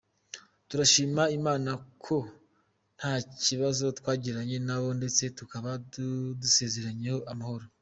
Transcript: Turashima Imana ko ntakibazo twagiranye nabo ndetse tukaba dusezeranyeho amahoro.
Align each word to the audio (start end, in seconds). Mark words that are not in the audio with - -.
Turashima 0.67 1.23
Imana 1.37 1.71
ko 2.05 2.17
ntakibazo 2.97 3.85
twagiranye 3.99 4.57
nabo 4.67 4.89
ndetse 4.99 5.23
tukaba 5.37 5.69
dusezeranyeho 6.41 7.19
amahoro. 7.33 7.65